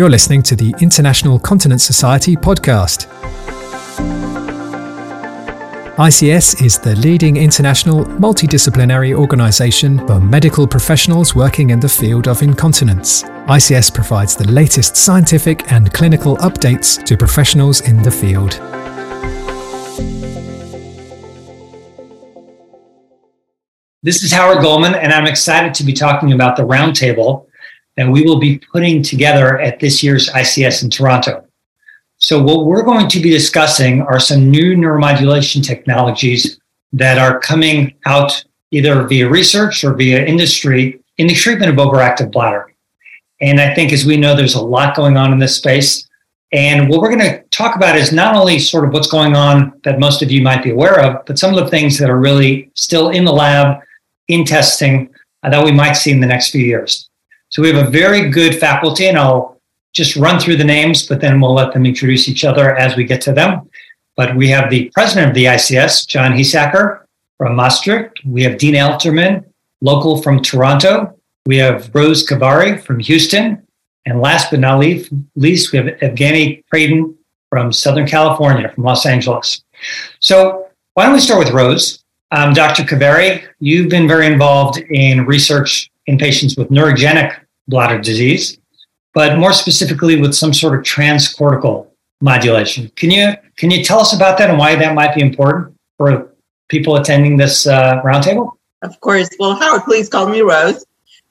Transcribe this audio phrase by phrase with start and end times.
[0.00, 3.06] You're listening to the International Continence Society podcast.
[5.98, 12.40] ICS is the leading international multidisciplinary organization for medical professionals working in the field of
[12.40, 13.24] incontinence.
[13.24, 18.52] ICS provides the latest scientific and clinical updates to professionals in the field.
[24.02, 27.49] This is Howard Goldman, and I'm excited to be talking about the roundtable
[28.00, 31.44] that we will be putting together at this year's ICS in Toronto.
[32.16, 36.58] So, what we're going to be discussing are some new neuromodulation technologies
[36.94, 42.32] that are coming out either via research or via industry in the treatment of overactive
[42.32, 42.72] bladder.
[43.42, 46.08] And I think, as we know, there's a lot going on in this space.
[46.52, 49.78] And what we're going to talk about is not only sort of what's going on
[49.84, 52.18] that most of you might be aware of, but some of the things that are
[52.18, 53.82] really still in the lab,
[54.28, 55.10] in testing,
[55.42, 57.09] uh, that we might see in the next few years.
[57.50, 59.60] So we have a very good faculty, and I'll
[59.92, 63.04] just run through the names, but then we'll let them introduce each other as we
[63.04, 63.68] get to them.
[64.16, 67.02] But we have the president of the ICS, John Heesakkers
[67.38, 68.20] from Maastricht.
[68.24, 69.44] We have Dean Elterman,
[69.80, 71.16] local from Toronto.
[71.46, 73.66] We have Rose Khavari from Houston.
[74.06, 77.14] And last but not least, we have Evgeniy Kreydin
[77.48, 79.62] from Southern California, from Los Angeles.
[80.20, 82.04] So why don't we start with Rose?
[82.30, 82.84] Um, Dr.
[82.84, 87.36] Khavari, you've been very involved in research in patients with neurogenic
[87.68, 88.60] bladder disease
[89.14, 91.88] but more specifically with some sort of transcortical
[92.20, 92.90] modulation.
[92.96, 96.34] Can you can you tell us about that and why that might be important for
[96.68, 98.52] people attending this uh, roundtable?
[98.82, 99.28] Of course.
[99.38, 100.84] Well, Howard, please call me Rose.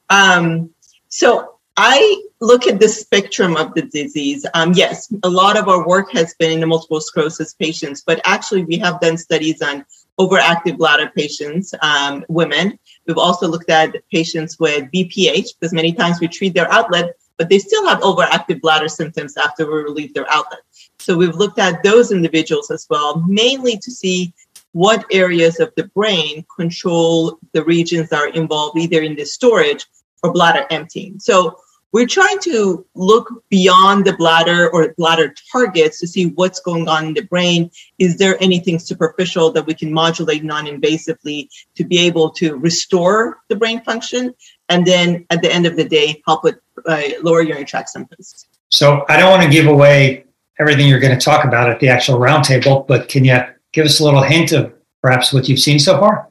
[0.09, 0.69] Um,
[1.07, 4.45] so I look at the spectrum of the disease.
[4.53, 8.21] Um, yes, a lot of our work has been in the multiple sclerosis patients, but
[8.25, 9.85] actually we have done studies on
[10.19, 12.77] overactive bladder patients, um, women.
[13.07, 17.49] We've also looked at patients with BPH because many times we treat their outlet, but
[17.49, 20.59] they still have overactive bladder symptoms after we relieve their outlet.
[20.99, 24.33] So we've looked at those individuals as well, mainly to see
[24.73, 29.85] what areas of the brain control the regions that are involved either in the storage
[30.21, 31.19] or bladder emptying.
[31.19, 31.57] So
[31.91, 37.07] we're trying to look beyond the bladder or bladder targets to see what's going on
[37.07, 37.71] in the brain.
[37.97, 43.39] Is there anything superficial that we can modulate non invasively to be able to restore
[43.47, 44.33] the brain function?
[44.69, 48.47] And then at the end of the day, help with uh, lower urinary tract symptoms.
[48.69, 50.25] So I don't want to give away
[50.59, 53.39] everything you're going to talk about at the actual roundtable, but can you
[53.71, 56.28] give us a little hint of perhaps what you've seen so far?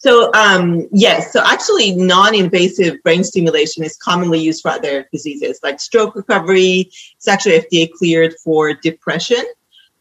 [0.00, 5.78] So um, yes, so actually non-invasive brain stimulation is commonly used for other diseases like
[5.78, 6.90] stroke recovery.
[7.16, 9.44] It's actually FDA cleared for depression.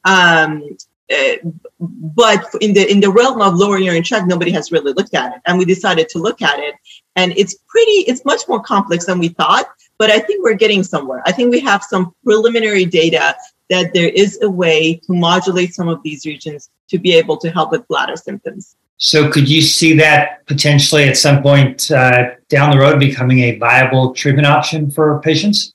[0.05, 0.77] Um,
[1.11, 1.35] uh,
[1.79, 5.35] but in the in the realm of lower urinary tract, nobody has really looked at
[5.35, 6.75] it, and we decided to look at it.
[7.17, 9.67] And it's pretty, it's much more complex than we thought.
[9.97, 11.21] But I think we're getting somewhere.
[11.25, 13.35] I think we have some preliminary data
[13.69, 17.51] that there is a way to modulate some of these regions to be able to
[17.51, 18.77] help with bladder symptoms.
[19.01, 23.57] So, could you see that potentially at some point uh, down the road becoming a
[23.57, 25.73] viable treatment option for patients?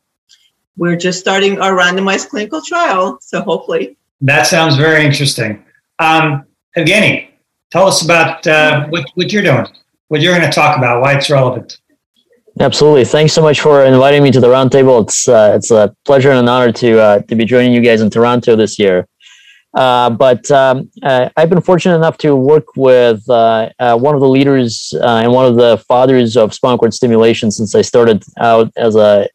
[0.77, 3.97] We're just starting our randomized clinical trial, so hopefully.
[4.21, 5.65] That sounds very interesting.
[5.99, 6.45] Um,
[6.77, 7.29] Evgeniy,
[7.71, 9.67] tell us about uh, what, what you're doing,
[10.09, 11.79] what you're going to talk about, why it's relevant.
[12.61, 13.07] Absolutely.
[13.07, 15.03] Thanks so much for inviting me to the roundtable.
[15.03, 18.01] It's uh, it's a pleasure and an honor to uh, to be joining you guys
[18.01, 19.09] in Toronto this year.
[19.75, 24.21] Uh, but um, uh, I've been fortunate enough to work with uh, uh, one of
[24.21, 28.73] the leaders and one of the fathers of spinal cord stimulation since I started out
[28.77, 29.29] as a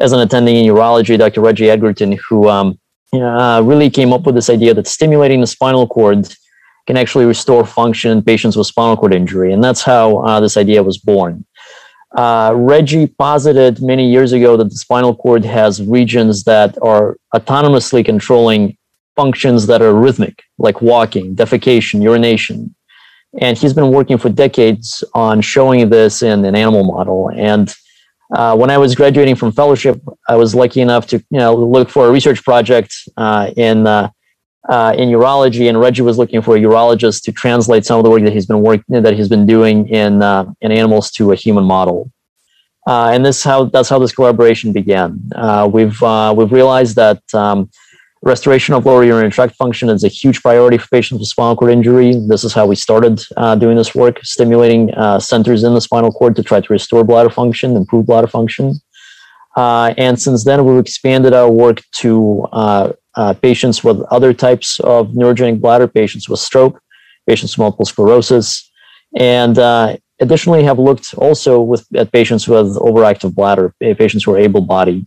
[0.00, 1.40] as an attending in urology, Dr.
[1.40, 2.78] Reggie Edgerton, who um,
[3.12, 6.32] really came up with this idea that stimulating the spinal cord
[6.86, 10.82] can actually restore function in patients with spinal cord injury, and that's how this idea
[10.82, 11.44] was born.
[12.16, 18.04] Uh, Reggie posited many years ago that the spinal cord has regions that are autonomously
[18.04, 18.77] controlling
[19.18, 22.72] functions that are rhythmic, like walking, defecation, urination.
[23.40, 27.28] And he's been working for decades on showing this in an animal model.
[27.34, 27.74] And
[28.36, 31.88] uh, when I was graduating from fellowship, I was lucky enough to you know look
[31.90, 34.10] for a research project uh, in uh,
[34.68, 38.10] uh in urology, and Reggie was looking for a urologist to translate some of the
[38.10, 41.36] work that he's been working that he's been doing in uh, in animals to a
[41.44, 42.12] human model.
[42.86, 45.10] Uh, and this how that's how this collaboration began.
[45.76, 46.00] we've
[46.38, 47.20] we've realized that.
[47.34, 47.70] Um,
[48.22, 51.70] Restoration of lower urinary tract function is a huge priority for patients with spinal cord
[51.70, 52.14] injury.
[52.26, 56.10] This is how we started uh, doing this work, stimulating uh, centers in the spinal
[56.10, 58.74] cord to try to restore bladder function, improve bladder function.
[59.56, 64.80] Uh, and since then, we've expanded our work to uh, uh, patients with other types
[64.80, 66.80] of neurogenic bladder, patients with stroke,
[67.28, 68.68] patients with multiple sclerosis,
[69.16, 74.38] and uh, additionally have looked also with at patients with overactive bladder, patients who are
[74.38, 75.06] able-bodied.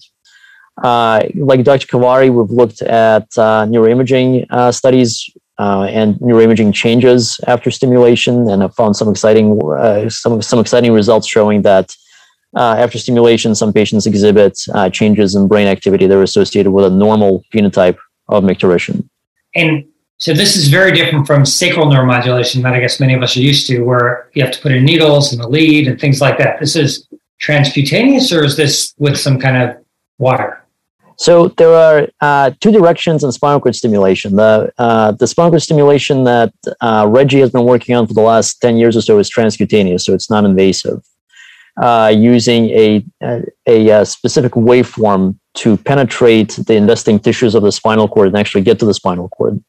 [0.84, 1.88] Uh, like Dr.
[1.88, 5.30] Khavari, we've looked at uh, neuroimaging uh, studies
[5.60, 10.92] uh, and neuroimaging changes after stimulation, and have found some exciting uh, some some exciting
[10.92, 11.96] results showing that
[12.56, 14.60] uh, after stimulation, some patients exhibit
[14.92, 17.98] changes in brain activity that are associated with a normal phenotype
[18.30, 19.08] of micturition.
[19.54, 19.86] And
[20.18, 23.42] so this is very different from sacral neuromodulation that I guess many of us are
[23.42, 26.38] used to, where you have to put in needles and a lead and things like
[26.40, 26.60] that.
[26.60, 27.08] This is
[27.40, 29.78] transcutaneous, or is this with some kind of
[30.18, 30.61] water?
[31.22, 34.38] So there are uh, two directions in spinal cord stimulation.
[34.38, 36.52] The uh, the spinal cord stimulation that
[36.82, 40.02] uh, Reggie has been working on for the last ten years or so is transcutaneous,
[40.02, 41.00] so it's non-invasive,
[41.80, 47.72] uh, using a, a, a uh, specific waveform to penetrate the investing tissues of the
[47.72, 49.64] spinal cord and actually get to the spinal cord.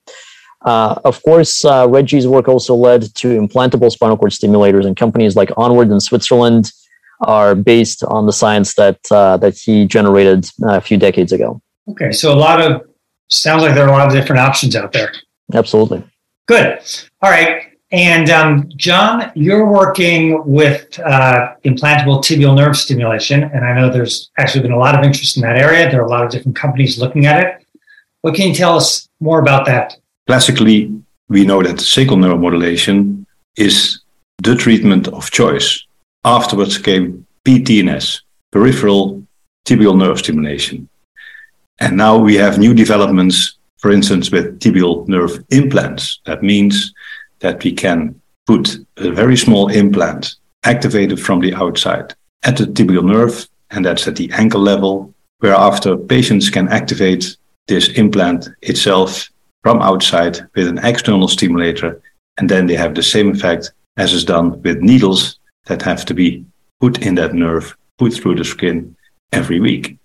[0.64, 5.50] Uh, of course, Reggie's work also led to implantable spinal cord stimulators, and companies like
[5.58, 6.72] Onward in Switzerland
[7.22, 11.60] are based on the science that uh, that he generated uh, a few decades ago.
[11.88, 12.82] Okay, so a lot of
[13.28, 15.12] sounds like there are a lot of different options out there.
[15.52, 16.02] Absolutely.
[16.46, 16.80] Good.
[17.22, 17.68] All right.
[17.90, 24.30] And um, John, you're working with uh, implantable tibial nerve stimulation, and I know there's
[24.38, 25.90] actually been a lot of interest in that area.
[25.90, 27.66] There are a lot of different companies looking at it.
[28.22, 29.98] What can you tell us more about that?
[30.26, 30.90] Classically,
[31.28, 33.26] we know that sacral neuromodulation
[33.56, 34.00] is
[34.42, 35.84] the treatment of choice
[36.24, 38.20] Afterwards came PTNS,
[38.52, 39.22] peripheral
[39.64, 40.88] tibial nerve stimulation.
[41.80, 46.20] And now we have new developments, for instance, with tibial nerve implants.
[46.26, 46.94] That means
[47.40, 52.14] that we can put a very small implant activated from the outside
[52.44, 57.36] at the tibial nerve, and that's at the ankle level, whereafter patients can activate
[57.66, 59.28] this implant itself
[59.62, 62.00] from outside with an external stimulator,
[62.38, 66.14] and then they have the same effect as is done with needles that have to
[66.14, 66.44] be
[66.80, 68.96] put in that nerve, put through the skin
[69.32, 69.96] every week.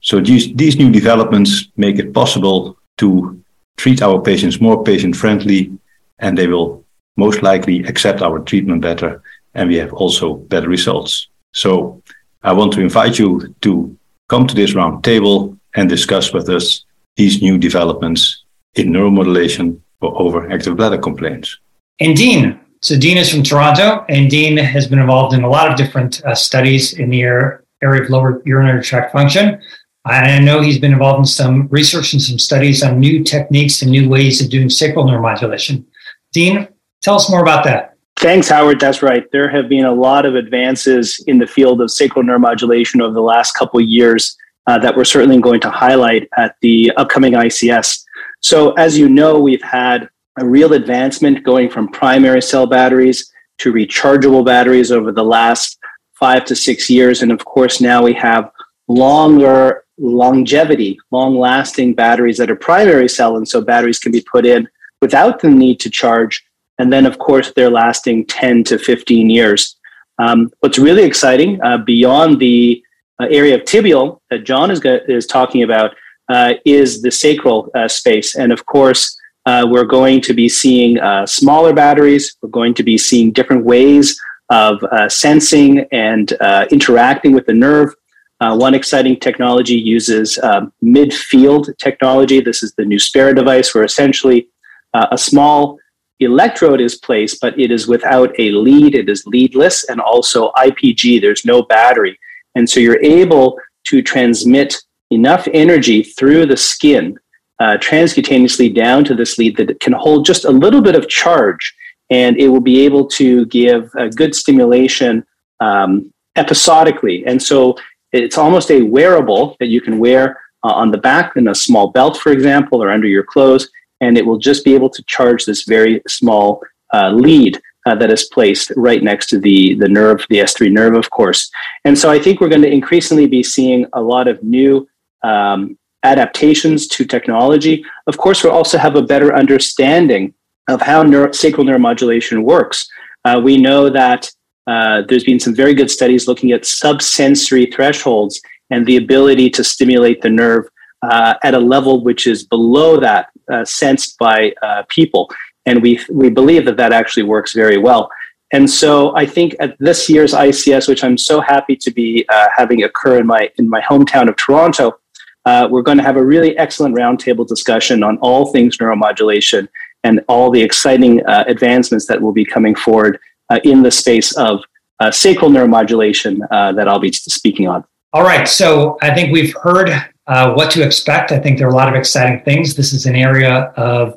[0.00, 3.42] So these, these new developments make it possible to
[3.76, 5.76] treat our patients more patient friendly,
[6.18, 6.84] and they will
[7.16, 9.22] most likely accept our treatment better,
[9.54, 11.28] and we have also better results.
[11.52, 12.02] So
[12.42, 13.96] I want to invite you to
[14.28, 16.84] come to this round table and discuss with us
[17.16, 18.44] these new developments
[18.74, 21.58] in neuromodulation for overactive bladder complaints.
[22.00, 25.70] And Dean, so Dean is from Toronto, and Dean has been involved in a lot
[25.70, 29.60] of different uh, studies in the area of lower urinary tract function.
[30.06, 33.82] And I know he's been involved in some research and some studies on new techniques
[33.82, 35.84] and new ways of doing sacral neuromodulation.
[36.32, 36.68] Dean,
[37.02, 37.96] tell us more about that.
[38.16, 38.80] Thanks, Howard.
[38.80, 39.30] That's right.
[39.30, 43.20] There have been a lot of advances in the field of sacral neuromodulation over the
[43.20, 44.36] last couple years
[44.66, 48.02] uh, that we're certainly going to highlight at the upcoming ICS.
[48.40, 50.08] So, as you know, we've had
[50.40, 55.78] a real advancement going from primary cell batteries to rechargeable batteries over the last
[56.18, 57.22] five to six years.
[57.22, 58.50] And of course, now we have
[58.88, 63.36] longer longevity, long lasting batteries that are primary cell.
[63.36, 64.68] And so batteries can be put in
[65.00, 66.44] without the need to charge.
[66.78, 69.76] And then, of course, they're lasting 10 to 15 years.
[70.18, 72.82] Um, what's really exciting uh, beyond the
[73.20, 75.94] uh, area of tibial that John is, is talking about
[76.28, 78.36] uh, is the sacral uh, space.
[78.36, 79.17] And of course,
[79.48, 82.36] uh, we're going to be seeing uh, smaller batteries.
[82.42, 87.54] We're going to be seeing different ways of uh, sensing and uh, interacting with the
[87.54, 87.94] nerve.
[88.40, 92.40] Uh, one exciting technology uses um, midfield technology.
[92.40, 94.48] This is the Nuspera device, where essentially
[94.92, 95.78] uh, a small
[96.20, 98.94] electrode is placed, but it is without a lead.
[98.94, 101.22] It is leadless and also IPG.
[101.22, 102.18] There's no battery.
[102.54, 104.76] And so you're able to transmit
[105.10, 107.18] enough energy through the skin
[107.60, 111.74] uh, transcutaneously down to this lead that can hold just a little bit of charge
[112.10, 115.24] and it will be able to give a good stimulation
[115.60, 117.24] um, episodically.
[117.26, 117.76] And so
[118.12, 121.90] it's almost a wearable that you can wear uh, on the back in a small
[121.90, 123.68] belt, for example, or under your clothes,
[124.00, 126.62] and it will just be able to charge this very small
[126.94, 127.60] uh, lead.
[127.86, 131.50] Uh, that is placed right next to the the nerve, the S3 nerve, of course.
[131.86, 134.86] And so I think we're going to increasingly be seeing a lot of new
[135.22, 137.84] um, adaptations to technology.
[138.06, 140.34] Of course, we also have a better understanding
[140.68, 142.88] of how neuro- sacral neuromodulation works.
[143.24, 144.30] Uh, we know that
[144.66, 148.40] uh, there's been some very good studies looking at subsensory thresholds
[148.70, 150.68] and the ability to stimulate the nerve
[151.02, 155.30] uh, at a level which is below that uh, sensed by uh, people.
[155.64, 158.10] And we, we believe that that actually works very well.
[158.52, 162.46] And so I think at this year's ICS, which I'm so happy to be uh,
[162.54, 164.98] having occur in my, in my hometown of Toronto,
[165.44, 169.68] uh, we're going to have a really excellent roundtable discussion on all things neuromodulation
[170.04, 173.18] and all the exciting uh, advancements that will be coming forward
[173.50, 174.60] uh, in the space of
[175.00, 177.84] uh, sacral neuromodulation uh, that I'll be speaking on.
[178.12, 178.48] All right.
[178.48, 179.90] So I think we've heard
[180.26, 181.32] uh, what to expect.
[181.32, 182.74] I think there are a lot of exciting things.
[182.74, 184.14] This is an area of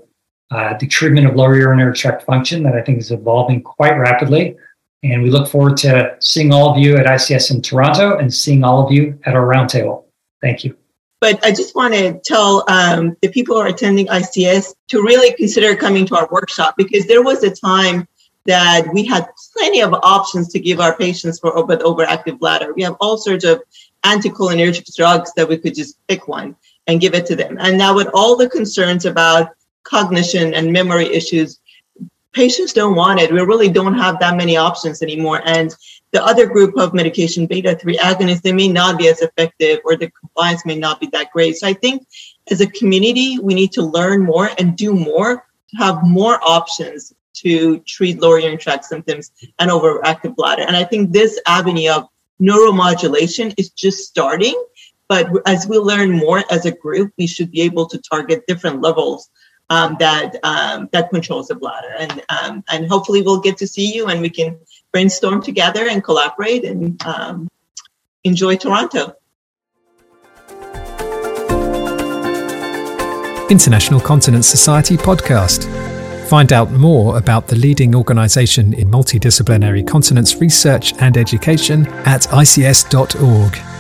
[0.79, 4.57] the treatment of lower urinary tract function that I think is evolving quite rapidly.
[5.03, 8.63] And we look forward to seeing all of you at ICS in Toronto and seeing
[8.63, 10.03] all of you at our roundtable.
[10.41, 10.75] Thank you.
[11.21, 15.33] But I just want to tell um, the people who are attending ICS to really
[15.35, 18.07] consider coming to our workshop because there was a time
[18.45, 22.73] that we had plenty of options to give our patients for with overactive bladder.
[22.73, 23.61] We have all sorts of
[24.03, 26.55] anticholinergic drugs that we could just pick one
[26.87, 27.57] and give it to them.
[27.59, 29.51] And now with all the concerns about
[29.83, 31.59] cognition and memory issues,
[32.31, 33.31] patients don't want it.
[33.31, 35.41] We really don't have that many options anymore.
[35.45, 35.75] And
[36.11, 39.95] the other group of medication, beta 3 agonists, they may not be as effective or
[39.95, 41.55] the compliance may not be that great.
[41.57, 42.05] So I think
[42.49, 47.13] as a community, we need to learn more and do more to have more options
[47.33, 50.63] to treat lower urinary tract symptoms and overactive bladder.
[50.63, 52.09] And I think this avenue of
[52.41, 54.61] neuromodulation is just starting.
[55.07, 58.81] But as we learn more as a group, we should be able to target different
[58.81, 59.29] levels
[59.71, 63.93] um, that um, that controls the bladder, and um, and hopefully we'll get to see
[63.95, 64.59] you and we can
[64.91, 67.47] brainstorm together and collaborate and um,
[68.23, 69.15] enjoy Toronto.
[73.49, 75.65] International Continence Society podcast.
[76.29, 83.70] Find out more about the leading organisation in multidisciplinary continence research and education at ics.org.